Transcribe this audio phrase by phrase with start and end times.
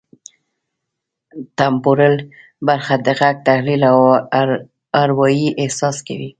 [1.57, 2.15] ټمپورل
[2.67, 3.97] برخه د غږ تحلیل او
[5.01, 6.29] اروايي احساس کوي